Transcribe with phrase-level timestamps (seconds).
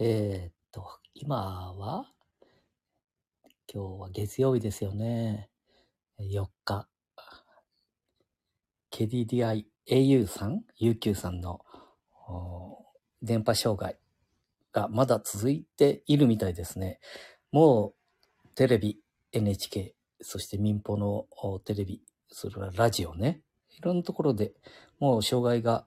[0.00, 2.10] えーっと、今は、
[3.72, 5.50] 今日は月曜日ですよね。
[6.18, 6.88] 4日。
[8.90, 11.60] KDDI au さん ?UQ さんの
[13.22, 13.96] 電波障害
[14.72, 16.98] がまだ続いているみたいですね。
[17.52, 17.94] も
[18.44, 18.98] うテレビ、
[19.30, 21.28] NHK、そして民放の
[21.60, 23.42] テレビ、それからラジオね。
[23.78, 24.54] いろんなところで
[24.98, 25.86] もう障害が、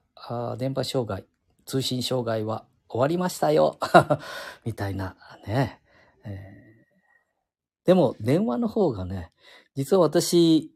[0.56, 1.26] 電波障害、
[1.66, 3.78] 通信障害は終わりましたよ
[4.64, 5.80] みたいなね。
[6.24, 6.58] えー
[7.84, 9.32] でも電話の方がね、
[9.74, 10.74] 実は私、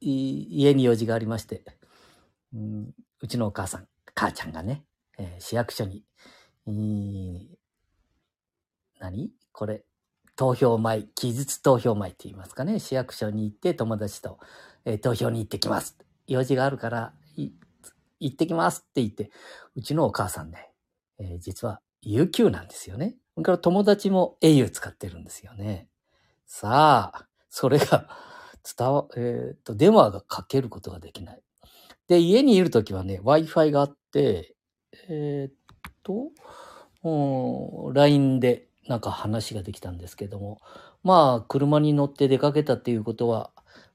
[0.00, 1.62] 家に用事がありまして、
[2.54, 4.82] うんうちのお母さん、母ちゃんがね、
[5.18, 6.06] えー市役所に、
[8.98, 9.30] 何？
[9.52, 9.84] これ、
[10.36, 12.78] 投票前、期日投票前って言いますかね。
[12.78, 14.38] 市役所に行って友達と、
[14.86, 15.98] えー投票に行ってきます。
[16.26, 19.30] 用事があるから、行ってきますって言って、
[19.76, 20.70] うちのお母さんね、
[21.18, 23.16] えー実は UQ なんですよね。
[23.34, 25.88] それから友達も au 使ってるんですよね。
[26.46, 28.08] さあ、それが
[28.78, 31.42] 伝わ、えっ、と、電話がかけることができない。
[32.08, 34.54] で、家にいるときはね、Wi-Fi があって、
[35.08, 35.54] えっ、
[36.02, 36.30] と、
[37.02, 40.60] うん LINE でなんか話ができたんですけども、
[41.02, 43.50] まあ、車に乗って出かけたっていうことは、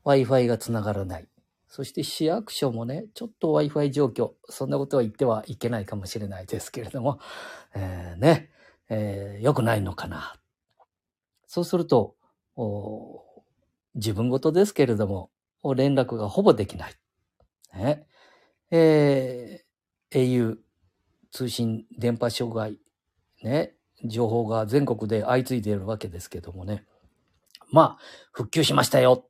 [0.05, 1.28] Wi-Fi がつながらない。
[1.69, 7.19] そして市役所もね、ちょっと Wi-Fi 状況、そんなことは言ってはいけないかもしれないですけれども、
[7.75, 8.49] えーね、
[8.89, 10.35] えー良くないのかな。
[11.45, 12.15] そうすると、
[13.93, 15.29] 自分事ですけれども、
[15.75, 16.93] 連絡がほぼできない。
[17.75, 18.07] ね
[18.71, 19.69] えー
[20.11, 20.57] au
[21.31, 22.79] 通信電波障害、
[23.43, 26.83] ね、情報が全国で相次いでいるわけですけどもね。
[27.71, 27.97] まあ、
[28.31, 29.29] 復旧しましたよ。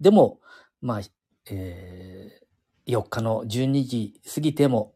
[0.00, 0.40] でも、
[0.80, 1.00] まあ、
[1.50, 2.48] えー
[2.88, 4.94] 4日の12時過ぎても、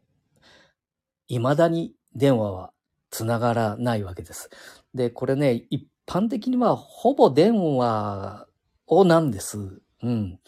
[1.27, 2.73] 未だに電話は
[3.11, 4.49] つながらないわけです。
[4.95, 8.47] で、これね、一般的にはほぼ電話
[8.87, 9.81] をなんです。
[10.01, 10.39] うん。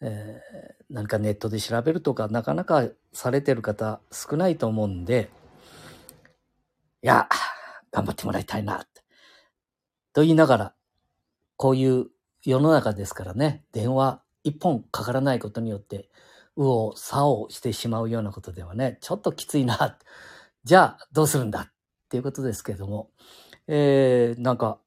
[0.00, 5.30] えー何かネットで調べるとか、なかなかされてる方少ないと思うんで、
[7.02, 7.28] いや、
[7.90, 8.86] 頑張ってもらいたいな、
[10.12, 10.74] と言いながら、
[11.56, 12.06] こういう
[12.44, 16.08] 世の中ですからね、電話一本かからないことによって、
[16.56, 19.98] 右往左往してしまうようなことではね、ちょっときついな。
[20.62, 21.72] じゃあ、どうするんだっ
[22.08, 23.10] ていうことですけれども、
[23.66, 24.78] えー、なんか、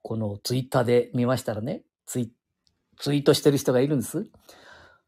[0.00, 2.32] このツイッターで見ましたらね、ツイ
[2.96, 4.30] ツイートしてる人がいるんです。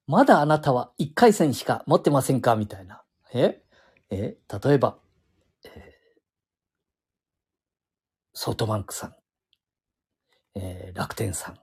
[0.06, 3.03] まだあなたは1回戦しか持ってませんかみたいな。
[3.33, 3.62] え
[4.11, 4.99] え例えば、
[5.65, 5.95] えー
[8.37, 9.17] ソフトバンクさん、
[10.56, 11.59] えー楽天さん、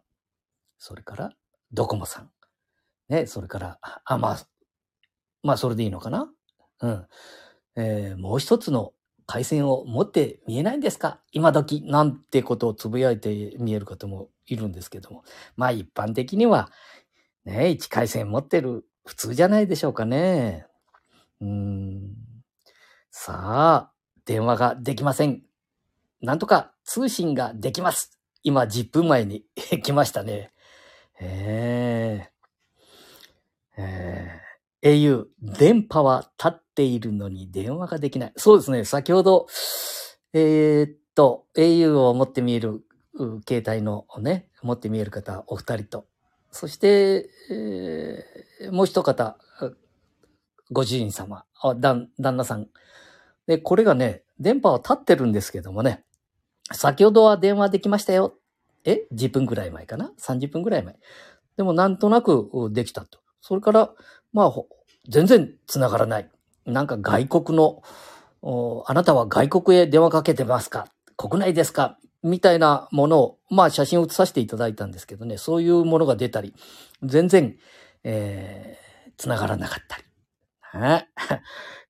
[0.77, 1.33] それから
[1.73, 2.29] ドコモさん、
[3.09, 4.47] ね、それから、あ、まあ、
[5.43, 6.29] まあ、それでいいのかな？
[6.81, 7.07] うん。
[7.75, 8.93] えーもう一つの
[9.25, 11.21] 回線を持って見えないんですか？
[11.31, 15.23] 今時なんてことをつぶやいて見える方もいるんですけども。
[15.55, 16.69] まあ一般的には、
[17.45, 20.67] ね、一回線持ってる普通じゃないでしょうかね。
[21.39, 22.13] うん。
[23.09, 23.93] さあ、
[24.25, 25.43] 電話ができません。
[26.21, 28.19] なんとか通信ができます。
[28.43, 29.45] 今10分前に
[29.83, 30.50] 来ましたね。
[31.23, 38.33] えー、えー au、電波は立っているのに電話ができない。
[38.35, 38.83] そうですね。
[38.85, 39.45] 先ほど、
[40.33, 42.83] えーっと、au を持って見える、
[43.47, 46.07] 携帯のね、持って見える方、お二人と、
[46.49, 49.37] そして、えーもう一方、
[50.71, 52.69] ご主人様、あ旦旦那さん。
[53.47, 56.03] で、これがね、電波は立ってるんですけどもね、
[56.71, 58.35] 先ほどは電話できましたよ。
[58.85, 60.95] え ?10 分ぐらい前かな ?30 分ぐらい前。
[61.57, 63.19] でもなんとなくできたと。
[63.41, 63.91] それから、
[64.33, 64.53] まあ、
[65.09, 66.29] 全然繋がらない。
[66.65, 67.81] なんか外国の、
[68.85, 70.87] あなたは外国へ電話かけてますか？
[71.17, 71.97] 国内ですか？
[72.23, 76.53] みたいなものを、まあ写真を写させていただいたんですけどね、そういうものが出たり、
[77.03, 77.57] 全然、
[78.03, 80.03] えー、繋がらなかったり。
[80.81, 81.09] ね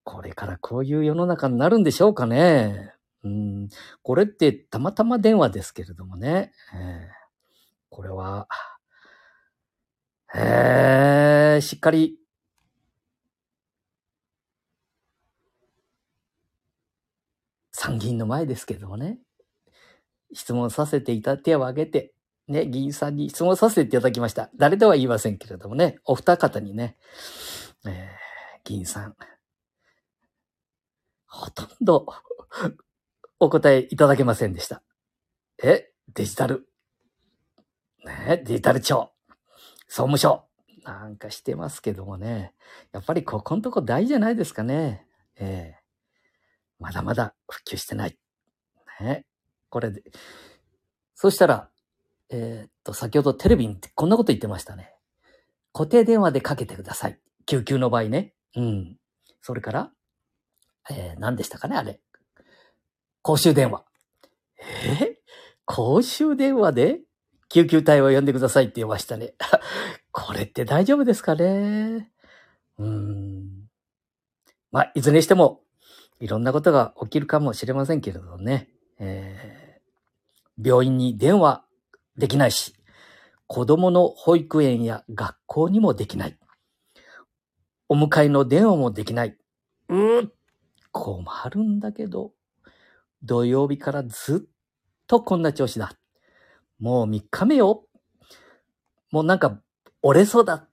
[0.04, 2.94] これからこういう世の中になるんでしょうかね。
[3.24, 3.70] うん、
[4.02, 6.52] これってたまたま電話ですけれどもね。
[6.74, 7.22] えー
[7.92, 8.48] これは、
[10.34, 12.18] えー、しっかり。
[17.74, 19.20] 参議院の前ですけどもね、
[20.34, 22.14] 質問させていた手を挙げて、
[22.48, 24.50] ね、議員さんに質問させていただきました。
[24.56, 26.98] 誰とは言いませんけれどもね、お二方にね、
[27.86, 27.94] えー
[28.64, 29.16] 議員さん、
[31.28, 32.06] ほとんど
[33.44, 34.84] お答えいただけませんでした。
[35.64, 36.68] え、デジタル、
[38.06, 39.12] ね、デジタル庁、
[39.88, 40.44] 総務省、
[40.84, 42.54] なんかしてますけどもね、
[42.92, 45.08] やっぱりここのとこ大事じゃないですかね。
[45.40, 45.82] ええ
[46.78, 48.18] まだまだ普及してない。
[49.00, 49.26] ね。
[49.70, 50.04] これで。
[51.16, 51.70] そしたら、
[52.30, 54.94] えーっと、先ほどテレビにこんなこと言ってましたね。
[55.74, 57.20] 固定電話でかけてください。
[57.48, 58.36] 救急の場合ね。
[58.56, 58.98] うん。
[59.42, 59.92] それから、
[60.92, 62.00] えー、何でしたかね、あれ。
[63.22, 63.84] 公衆電話。
[64.84, 64.94] え？
[64.94, 65.16] ー
[65.66, 67.00] 公衆電話で？
[67.50, 69.34] 救急隊を呼んでくださいって言いましたね。
[70.12, 72.12] これって大丈夫ですかね？
[72.78, 73.70] うーん。
[74.72, 75.62] まあ、いずれにしても、
[76.20, 78.70] いろんなことが起きるかもしれませんけれどね。
[79.00, 79.62] えー
[80.64, 81.66] 病院に電話
[82.18, 82.76] できないし、
[83.48, 86.38] 子供の保育園や学校にもできない。
[87.90, 89.38] お迎えの電話もできない。
[89.90, 90.30] うー
[90.92, 92.34] 困るんだけど、
[93.24, 94.50] 土曜日からずっ
[95.08, 95.94] とこんな調子だ。
[96.80, 97.86] もう3日目よ。
[99.12, 99.62] もうなんか
[100.02, 100.70] 折れそうだっ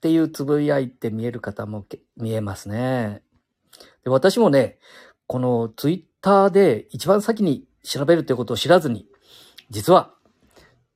[0.00, 3.22] ていうつぶやいて見える方も見えますね。
[4.04, 4.78] で私もね、
[5.26, 9.06] このツイッターで一番先に調べるということを知らずに、
[9.70, 10.14] 実は、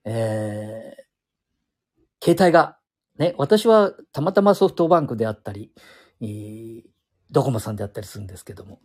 [0.05, 2.79] えー、携帯が、
[3.19, 5.73] ね、私はたまたまソフトバンクであったり、
[6.21, 6.83] えー
[7.31, 8.81] ドコモさんであったりするんですけども、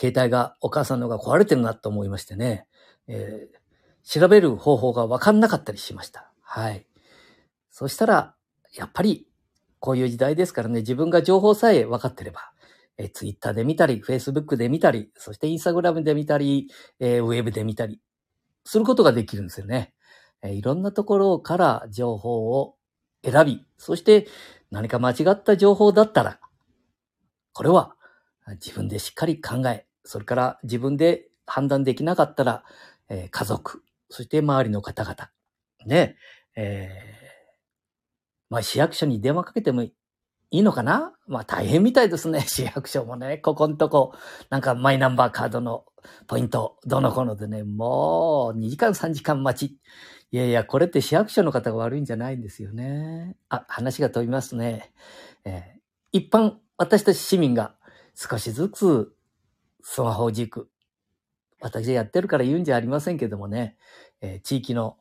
[0.00, 2.66] 携帯がお母さんのが壊れてるなと思いましてね、
[3.08, 3.64] えー
[4.04, 6.30] 調べる方法がわかんなかったりしました。
[6.42, 6.86] はい。
[7.70, 8.34] そしたら、
[8.76, 9.26] やっぱり、
[9.80, 12.52] こういう時代ですからね、自分が情報さえ分かってれば、
[12.98, 16.68] えー、ツイッターで見たり、フェイスブックで見たり、そしてインスタグラムで見たり、
[17.00, 18.00] えーウェブで見たり、
[18.64, 19.94] することができるんですよね。
[20.42, 22.76] えーいろんなところから情報を
[23.24, 24.28] 選び、そして
[24.70, 26.40] 何か間違った情報だったら、
[27.54, 27.96] これは
[28.52, 32.64] 自分でしっかり考え、それから自分で判断できなかったら、
[33.08, 35.30] えー家族、そして周りの方々、
[35.86, 36.16] ね、
[36.56, 37.24] えー
[38.50, 39.92] まあ市役所に電話かけてもい
[40.50, 41.12] いのかな？
[41.26, 43.38] まあ大変みたいですね、 市役所もね。
[43.38, 44.12] ここんとこ、
[44.50, 45.84] なんかマイナンバーカードの
[46.26, 49.78] ポイント、どのこのでね、もう2時間3時間待ち。
[50.30, 53.36] いやいや、これって市役所の方が悪いんじゃないんですよね。
[53.48, 54.92] あ、話が飛びますね。
[55.44, 55.80] えー
[56.12, 57.74] 一般、私たち市民が
[58.14, 59.12] 少しずつ
[59.82, 60.68] スマホ軸、
[61.60, 63.76] 私やってるから言うんじゃありませんけどもね、
[64.20, 64.96] えー地域の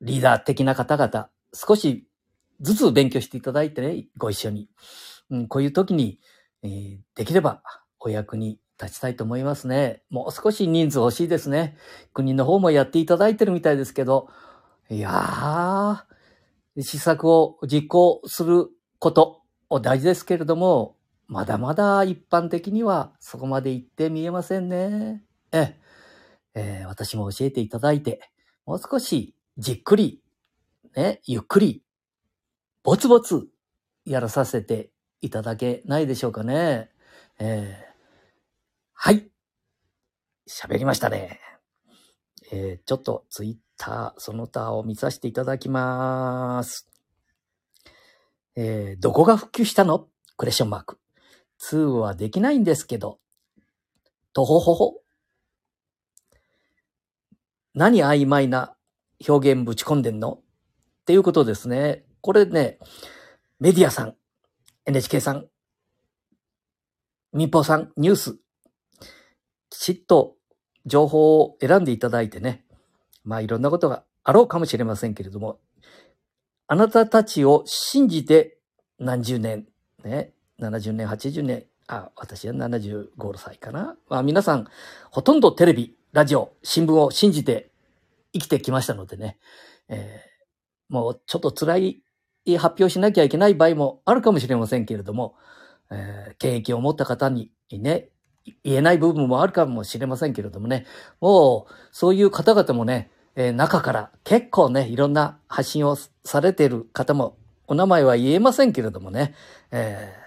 [0.00, 2.06] リーダー的な方々、少し
[2.60, 4.68] ずつ勉強していただいてね、ご一緒に。
[5.30, 6.20] うん、こういう時に、
[6.62, 7.62] えーできれば
[8.00, 10.02] お役に立ちたいと思いますね。
[10.10, 11.76] もう少し人数欲しいですね。
[12.12, 14.28] 国の方もやっていただいてるみたいですけど、
[14.90, 20.96] いやー、施策を実行すること、大事ですけれども、
[21.26, 25.22] まだまだ一般的にはそこまで行って見えませんね。
[25.52, 25.76] え
[26.54, 28.30] えー私も教えていただいて、
[28.66, 30.22] もう少しじっくり、
[30.96, 31.82] ね、ゆっくり、
[32.82, 33.48] ぼつぼつ
[34.04, 34.90] やらさせて
[35.20, 36.90] いただけないでしょうかね。
[37.38, 37.94] えー
[38.92, 39.28] はい。
[40.48, 41.40] 喋りましたね。
[42.52, 46.93] えーちょっとツイッター、その他を見させていただきます。
[48.56, 50.08] えーどこが復旧したの？
[50.36, 50.98] クレッションマーク。
[51.58, 53.18] 通話できないんですけど。
[54.32, 54.94] とほほほ。
[57.74, 58.76] 何曖昧な
[59.26, 60.34] 表現ぶち込んでんの？
[60.34, 62.04] っていうことですね。
[62.20, 62.78] これね、
[63.60, 64.14] メディアさん、
[64.86, 65.46] NHK さん、
[67.32, 68.38] 民放さん、ニュース、
[69.70, 70.36] きちっと
[70.86, 72.64] 情報を選んでいただいてね、
[73.24, 75.58] まあいろんなことがあろうかもしれませんけれども、
[76.66, 78.56] あなたたちを信じて
[78.98, 79.66] 何十年、
[80.02, 83.96] ね、70年、80年、あ、私は75歳かな。
[84.08, 84.66] まあ皆さん、
[85.10, 87.70] ほとんどテレビ、ラジオ、新聞を信じて
[88.32, 89.38] 生きてきましたのでね、
[89.88, 90.34] えー
[90.90, 92.02] もうちょっと辛い
[92.58, 95.34] 発表しなきゃいけない場合もあるかもしれませんけれども、
[95.90, 98.08] えー経験を持った方にね、
[98.62, 100.86] 言えない部分もあるかもしれませんけれどもね、
[101.20, 107.36] もうそういう方々もね、えー中から結構ね、いろんな発信をされている方も、
[107.66, 109.34] お名前は言えませんけれどもね、
[109.70, 110.24] えー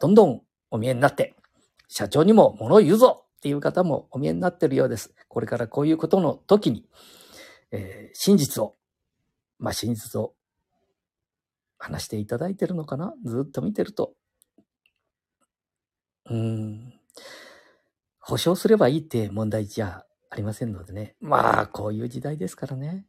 [0.00, 1.34] どんどんお見えになって、
[1.88, 5.14] 社長にも物を言うぞっていう方もお見えになっているようです。
[5.28, 6.84] これからこういうことの時に、
[7.70, 8.74] えー真実を、
[9.58, 10.34] まあ真実を
[11.78, 14.14] 話していただいてるのかなずっと見てると。
[16.30, 16.94] うん。
[18.20, 21.14] 保証すればいいって問題じゃありませんのでね。
[21.20, 23.06] まあ、こういう時代ですからね。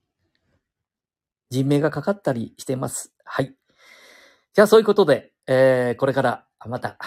[1.49, 3.15] 人命がかかったりしてます。
[3.23, 3.55] はい。
[4.53, 6.99] じゃあ、そういうことで、えーこれから、また、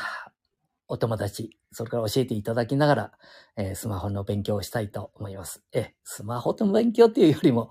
[0.89, 3.13] お友達、それから教えていただきながら、
[3.57, 5.63] えースマホの勉強をしたいと思います。
[5.73, 7.71] えースマホの勉強っていうよりも、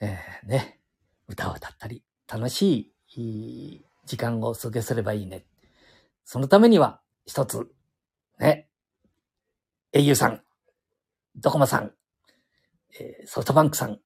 [0.00, 0.78] えーね、
[1.26, 5.46] 歌を歌ったり、楽しい時間を過ごせればいいね。
[6.24, 7.66] そのためには、一つ、
[9.92, 10.42] au さん、
[11.36, 11.92] ドコモさん、
[13.00, 13.98] えーソフトバンクさん、ん？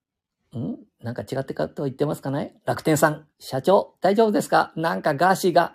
[1.02, 2.56] なんか違ってかと言ってますかね？
[2.64, 4.72] 楽天さん、社長、大丈夫ですか？
[4.76, 5.74] なんかガーシーが、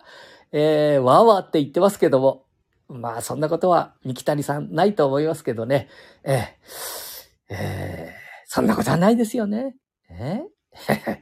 [0.52, 2.46] えー、わーわーって言ってますけども、
[2.88, 5.88] まあそんなことは三木谷さんないと思いますけどね。
[6.24, 8.22] えーえー
[8.54, 9.78] そんなことはないですよね。
[10.10, 11.20] えー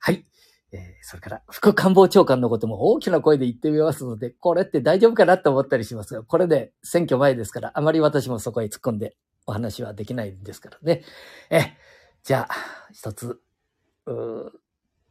[0.00, 0.24] はい。
[0.72, 9.16] えーそれから、副官房長官のことも大きな声で言ってみますので、これって大丈夫かなって思ったりしますが、これで選挙前ですから、あまり私もそこへ突っ込んで
[9.48, 11.02] お話はできないんですからね。
[11.48, 11.72] え、
[12.22, 12.54] じゃあ、
[12.92, 13.40] 一つ、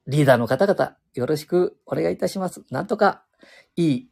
[0.06, 2.64] リーダーの方々、よろしくお願いいたします。
[2.70, 3.24] なんとか、
[3.76, 4.10] いい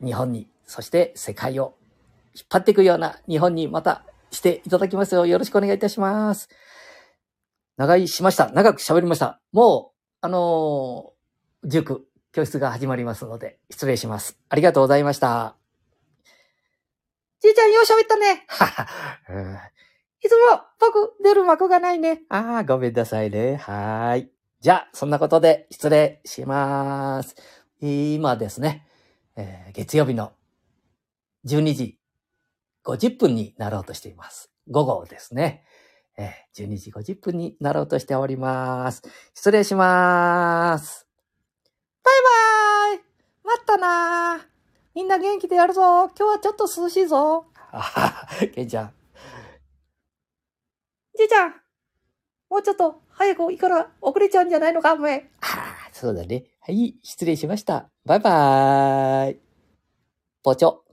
[0.00, 1.74] 日本に、そして世界を
[2.34, 6.48] 引っ張っていくような日本にまたしていただきますようよろしくお願いいたします。
[7.76, 8.50] 長居しました。
[8.50, 9.40] 長く喋りました。
[9.52, 14.38] もう、あのー塾、教室が始まりますので、失礼します。
[14.48, 15.63] ありがとうございました。
[17.44, 18.46] じいちゃん、よう喋ったね。
[18.48, 18.64] は
[19.28, 19.70] は
[20.22, 22.22] いつも僕出る幕がないね。
[22.30, 23.56] ああ、ごめんなさいね。
[23.56, 24.32] はーい。
[24.60, 27.36] じゃあ、そんなことで失礼します。
[27.80, 28.88] 今ですね、
[29.36, 30.32] えー月曜日の
[31.44, 31.98] 12時
[32.86, 34.50] 50分になろうとしています。
[34.70, 35.66] 午後ですね。
[36.16, 39.02] えー12時50分になろうとしております。
[39.34, 41.06] 失礼します。
[42.02, 42.14] バイ
[42.94, 43.04] バーイ
[43.44, 44.53] 待ったなー
[44.94, 48.92] みんな元気でやるぞ今日はちょっと涼しいぞあははケンちゃん。
[51.18, 51.54] じいちゃん
[52.48, 55.28] もうちょっと早く行くから遅れちゃうんじゃないのかお前。
[55.40, 55.46] あ
[55.88, 56.44] あ、そうだね。
[56.60, 57.88] はい、失礼しました。
[58.04, 59.40] バイバーイ。
[60.44, 60.83] ポチョ。